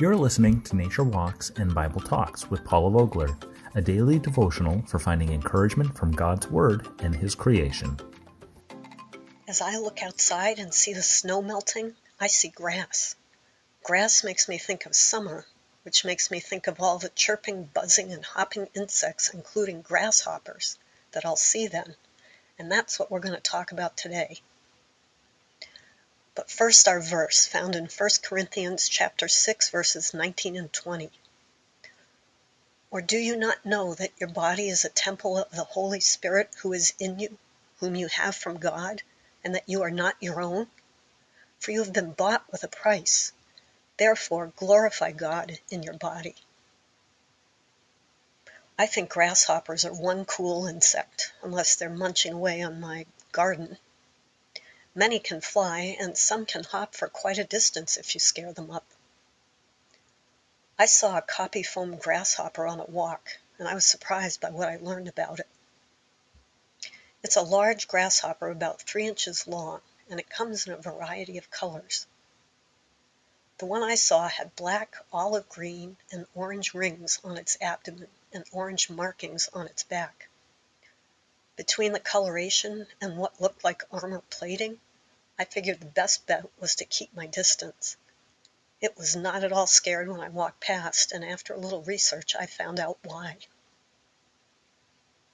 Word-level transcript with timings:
You're 0.00 0.16
listening 0.16 0.60
to 0.62 0.74
Nature 0.74 1.04
Walks 1.04 1.50
and 1.50 1.72
Bible 1.72 2.00
Talks 2.00 2.50
with 2.50 2.64
Paula 2.64 2.90
Vogler, 2.90 3.38
a 3.76 3.80
daily 3.80 4.18
devotional 4.18 4.82
for 4.88 4.98
finding 4.98 5.30
encouragement 5.32 5.96
from 5.96 6.10
God's 6.10 6.50
Word 6.50 6.88
and 6.98 7.14
His 7.14 7.36
creation. 7.36 7.96
As 9.46 9.60
I 9.60 9.76
look 9.76 10.02
outside 10.02 10.58
and 10.58 10.74
see 10.74 10.94
the 10.94 11.02
snow 11.02 11.40
melting, 11.40 11.94
I 12.18 12.26
see 12.26 12.48
grass. 12.48 13.14
Grass 13.84 14.24
makes 14.24 14.48
me 14.48 14.58
think 14.58 14.84
of 14.84 14.96
summer, 14.96 15.46
which 15.84 16.04
makes 16.04 16.28
me 16.28 16.40
think 16.40 16.66
of 16.66 16.80
all 16.80 16.98
the 16.98 17.10
chirping, 17.10 17.70
buzzing, 17.72 18.12
and 18.12 18.24
hopping 18.24 18.66
insects, 18.74 19.28
including 19.32 19.82
grasshoppers, 19.82 20.76
that 21.12 21.24
I'll 21.24 21.36
see 21.36 21.68
then. 21.68 21.94
And 22.58 22.68
that's 22.68 22.98
what 22.98 23.12
we're 23.12 23.20
going 23.20 23.36
to 23.36 23.40
talk 23.40 23.70
about 23.70 23.96
today. 23.96 24.40
But 26.36 26.50
first 26.50 26.88
our 26.88 27.00
verse 27.00 27.46
found 27.46 27.76
in 27.76 27.86
1 27.86 28.10
Corinthians 28.22 28.88
chapter 28.88 29.28
6 29.28 29.70
verses 29.70 30.12
19 30.12 30.56
and 30.56 30.72
20. 30.72 31.10
Or 32.90 33.00
do 33.00 33.16
you 33.16 33.36
not 33.36 33.64
know 33.64 33.94
that 33.94 34.12
your 34.18 34.28
body 34.28 34.68
is 34.68 34.84
a 34.84 34.88
temple 34.88 35.38
of 35.38 35.50
the 35.52 35.62
Holy 35.62 36.00
Spirit 36.00 36.52
who 36.60 36.72
is 36.72 36.92
in 36.98 37.20
you, 37.20 37.38
whom 37.78 37.94
you 37.94 38.08
have 38.08 38.34
from 38.34 38.58
God, 38.58 39.02
and 39.44 39.54
that 39.54 39.68
you 39.68 39.82
are 39.82 39.90
not 39.90 40.16
your 40.20 40.40
own? 40.40 40.68
For 41.60 41.70
you 41.70 41.84
have 41.84 41.92
been 41.92 42.12
bought 42.12 42.50
with 42.50 42.64
a 42.64 42.68
price. 42.68 43.30
Therefore 43.96 44.52
glorify 44.56 45.12
God 45.12 45.60
in 45.70 45.84
your 45.84 45.94
body. 45.94 46.34
I 48.76 48.86
think 48.86 49.08
grasshoppers 49.08 49.84
are 49.84 49.94
one 49.94 50.24
cool 50.24 50.66
insect, 50.66 51.32
unless 51.42 51.76
they're 51.76 51.90
munching 51.90 52.32
away 52.32 52.62
on 52.62 52.80
my 52.80 53.06
garden. 53.30 53.78
Many 54.96 55.18
can 55.18 55.40
fly, 55.40 55.96
and 55.98 56.16
some 56.16 56.46
can 56.46 56.62
hop 56.62 56.94
for 56.94 57.08
quite 57.08 57.38
a 57.38 57.44
distance 57.44 57.96
if 57.96 58.14
you 58.14 58.20
scare 58.20 58.52
them 58.52 58.70
up. 58.70 58.86
I 60.78 60.86
saw 60.86 61.18
a 61.18 61.22
koppie 61.22 61.66
foam 61.66 61.96
grasshopper 61.96 62.64
on 62.64 62.78
a 62.78 62.84
walk, 62.84 63.38
and 63.58 63.66
I 63.66 63.74
was 63.74 63.84
surprised 63.84 64.40
by 64.40 64.50
what 64.50 64.68
I 64.68 64.76
learned 64.76 65.08
about 65.08 65.40
it. 65.40 65.48
It's 67.24 67.34
a 67.34 67.42
large 67.42 67.88
grasshopper 67.88 68.50
about 68.50 68.82
three 68.82 69.08
inches 69.08 69.48
long, 69.48 69.80
and 70.08 70.20
it 70.20 70.30
comes 70.30 70.66
in 70.66 70.72
a 70.72 70.76
variety 70.76 71.38
of 71.38 71.50
colors. 71.50 72.06
The 73.58 73.66
one 73.66 73.82
I 73.82 73.96
saw 73.96 74.28
had 74.28 74.54
black, 74.54 74.94
olive 75.12 75.48
green, 75.48 75.96
and 76.12 76.26
orange 76.36 76.72
rings 76.72 77.18
on 77.24 77.36
its 77.36 77.56
abdomen 77.60 78.08
and 78.32 78.44
orange 78.52 78.90
markings 78.90 79.48
on 79.52 79.66
its 79.66 79.82
back. 79.82 80.28
Between 81.56 81.92
the 81.92 82.00
coloration 82.00 82.86
and 83.00 83.16
what 83.16 83.40
looked 83.40 83.64
like 83.64 83.84
armor 83.92 84.22
plating, 84.28 84.80
I 85.36 85.44
figured 85.44 85.80
the 85.80 85.86
best 85.86 86.26
bet 86.26 86.44
was 86.60 86.76
to 86.76 86.84
keep 86.84 87.12
my 87.14 87.26
distance. 87.26 87.96
It 88.80 88.96
was 88.96 89.16
not 89.16 89.42
at 89.42 89.52
all 89.52 89.66
scared 89.66 90.08
when 90.08 90.20
I 90.20 90.28
walked 90.28 90.60
past, 90.60 91.10
and 91.10 91.24
after 91.24 91.54
a 91.54 91.58
little 91.58 91.82
research 91.82 92.36
I 92.36 92.46
found 92.46 92.78
out 92.78 92.98
why. 93.02 93.38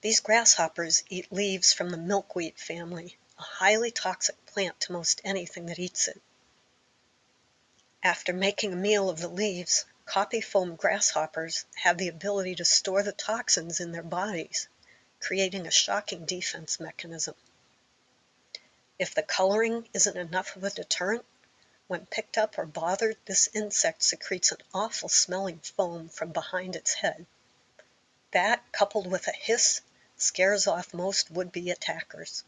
These 0.00 0.20
grasshoppers 0.20 1.04
eat 1.08 1.30
leaves 1.30 1.72
from 1.72 1.90
the 1.90 1.96
milkweed 1.96 2.58
family, 2.58 3.16
a 3.38 3.42
highly 3.42 3.90
toxic 3.90 4.44
plant 4.46 4.80
to 4.80 4.92
most 4.92 5.20
anything 5.24 5.66
that 5.66 5.78
eats 5.78 6.08
it. 6.08 6.20
After 8.02 8.32
making 8.32 8.72
a 8.72 8.76
meal 8.76 9.08
of 9.08 9.20
the 9.20 9.28
leaves, 9.28 9.84
koppie 10.06 10.42
foam 10.44 10.76
grasshoppers 10.76 11.64
have 11.76 11.98
the 11.98 12.08
ability 12.08 12.56
to 12.56 12.64
store 12.64 13.02
the 13.02 13.12
toxins 13.12 13.80
in 13.80 13.92
their 13.92 14.02
bodies, 14.02 14.68
creating 15.20 15.66
a 15.66 15.70
shocking 15.70 16.26
defense 16.26 16.80
mechanism. 16.80 17.34
If 18.96 19.12
the 19.12 19.24
coloring 19.24 19.88
isn't 19.92 20.16
enough 20.16 20.54
of 20.54 20.62
a 20.62 20.70
deterrent, 20.70 21.24
when 21.88 22.06
picked 22.06 22.38
up 22.38 22.56
or 22.56 22.64
bothered, 22.64 23.16
this 23.24 23.48
insect 23.52 24.04
secretes 24.04 24.52
an 24.52 24.58
awful 24.72 25.08
smelling 25.08 25.58
foam 25.58 26.08
from 26.08 26.30
behind 26.30 26.76
its 26.76 26.94
head. 26.94 27.26
That, 28.30 28.62
coupled 28.70 29.08
with 29.08 29.26
a 29.26 29.32
hiss, 29.32 29.80
scares 30.16 30.68
off 30.68 30.94
most 30.94 31.28
would-be 31.28 31.72
attackers. 31.72 32.44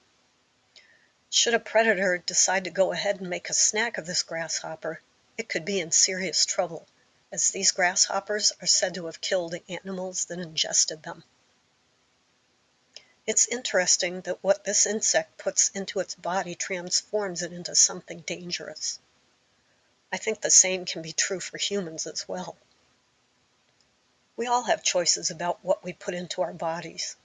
Should 1.31 1.55
a 1.55 1.59
predator 1.59 2.19
decide 2.19 2.63
to 2.63 2.71
go 2.71 2.93
ahead 2.93 3.19
and 3.19 3.28
make 3.28 3.51
a 3.51 3.55
snack 3.55 3.99
of 3.99 4.07
this 4.07 4.23
grasshopper, 4.23 5.01
it 5.37 5.49
could 5.49 5.65
be 5.65 5.81
in 5.81 5.91
serious 5.91 6.47
trouble 6.47 6.87
as 7.33 7.51
these 7.51 7.73
grasshoppers 7.73 8.53
are 8.63 8.69
said 8.69 8.95
to 8.95 9.07
have 9.07 9.21
killed 9.21 9.57
animals 9.69 10.27
that 10.27 10.39
ingested 10.39 11.03
them. 11.03 11.25
It's 13.27 13.49
interesting 13.49 14.21
that 14.21 14.43
what 14.45 14.63
this 14.63 14.87
insect 14.87 15.37
puts 15.37 15.71
into 15.71 15.99
its 15.99 16.15
body 16.15 16.55
transforms 16.55 17.43
it 17.43 17.53
into 17.53 17.75
something 17.75 18.21
dangerous. 18.21 19.01
I 20.13 20.17
think 20.17 20.41
the 20.41 20.51
same 20.51 20.85
can 20.85 21.03
be 21.03 21.13
true 21.13 21.41
for 21.41 21.59
humans 21.59 22.07
as 22.07 22.29
well. 22.29 22.57
We 24.37 24.47
all 24.47 24.63
have 24.63 24.85
choices 24.85 25.31
about 25.31 25.65
what 25.65 25.83
we 25.83 25.93
put 25.93 26.15
into 26.15 26.43
our 26.43 26.53
bodies. 26.53 27.17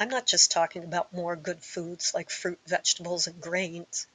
I'm 0.00 0.08
not 0.08 0.26
just 0.26 0.50
talking 0.50 0.82
about 0.82 1.12
more 1.12 1.36
good 1.36 1.62
foods 1.62 2.12
like 2.12 2.28
fruit, 2.28 2.58
vegetables, 2.66 3.28
and 3.28 3.40
grains, 3.40 4.08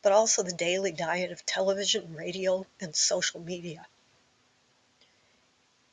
but 0.00 0.12
also 0.12 0.42
the 0.42 0.52
daily 0.52 0.92
diet 0.92 1.30
of 1.30 1.44
television, 1.44 2.14
radio, 2.14 2.66
and 2.80 2.96
social 2.96 3.40
media. 3.40 3.86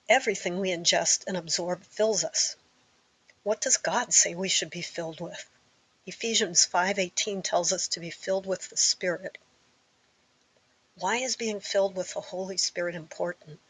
Everything 0.07 0.59
we 0.59 0.69
ingest 0.69 1.25
and 1.27 1.35
absorb 1.35 1.83
fills 1.83 2.23
us. 2.23 2.55
What 3.47 3.61
does 3.61 3.77
God 3.77 4.13
say 4.13 4.35
we 4.35 4.49
should 4.49 4.71
be 4.71 4.81
filled 4.81 5.21
with? 5.21 5.49
Ephesians 6.05 6.65
5:18 6.65 7.41
tells 7.45 7.71
us 7.71 7.87
to 7.87 8.01
be 8.01 8.09
filled 8.09 8.45
with 8.45 8.67
the 8.67 8.75
Spirit. 8.75 9.37
Why 10.95 11.19
is 11.19 11.37
being 11.37 11.61
filled 11.61 11.95
with 11.95 12.13
the 12.13 12.19
Holy 12.19 12.57
Spirit 12.57 12.93
important? 12.93 13.61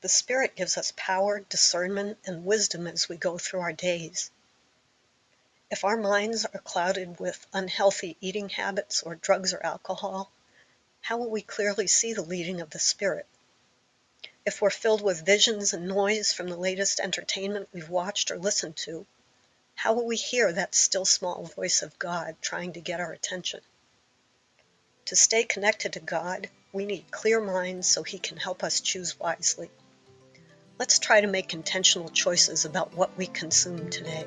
The 0.00 0.08
Spirit 0.08 0.56
gives 0.56 0.78
us 0.78 0.94
power, 0.96 1.40
discernment, 1.40 2.18
and 2.24 2.46
wisdom 2.46 2.86
as 2.86 3.06
we 3.06 3.18
go 3.18 3.36
through 3.36 3.60
our 3.60 3.74
days. 3.74 4.30
If 5.70 5.84
our 5.84 5.98
minds 5.98 6.46
are 6.46 6.60
clouded 6.60 7.20
with 7.20 7.46
unhealthy 7.52 8.16
eating 8.22 8.48
habits 8.48 9.02
or 9.02 9.14
drugs 9.14 9.52
or 9.52 9.62
alcohol, 9.62 10.32
how 11.02 11.18
will 11.18 11.28
we 11.28 11.42
clearly 11.42 11.86
see 11.86 12.14
the 12.14 12.22
leading 12.22 12.62
of 12.62 12.70
the 12.70 12.80
Spirit? 12.80 13.26
If 14.46 14.60
we're 14.60 14.70
filled 14.70 15.02
with 15.02 15.24
visions 15.24 15.72
and 15.72 15.88
noise 15.88 16.32
from 16.32 16.48
the 16.48 16.56
latest 16.56 17.00
entertainment 17.00 17.68
we've 17.72 17.88
watched 17.88 18.30
or 18.30 18.38
listened 18.38 18.76
to, 18.76 19.06
how 19.74 19.94
will 19.94 20.06
we 20.06 20.16
hear 20.16 20.52
that 20.52 20.74
still 20.74 21.04
small 21.04 21.44
voice 21.44 21.82
of 21.82 21.98
God 21.98 22.36
trying 22.40 22.74
to 22.74 22.80
get 22.80 23.00
our 23.00 23.12
attention? 23.12 23.60
To 25.06 25.16
stay 25.16 25.44
connected 25.44 25.94
to 25.94 26.00
God, 26.00 26.48
we 26.72 26.84
need 26.84 27.10
clear 27.10 27.40
minds 27.40 27.88
so 27.88 28.02
He 28.02 28.18
can 28.18 28.36
help 28.36 28.62
us 28.62 28.80
choose 28.80 29.18
wisely. 29.18 29.70
Let's 30.78 30.98
try 30.98 31.20
to 31.20 31.26
make 31.26 31.54
intentional 31.54 32.08
choices 32.08 32.64
about 32.64 32.94
what 32.94 33.16
we 33.16 33.26
consume 33.26 33.90
today. 33.90 34.26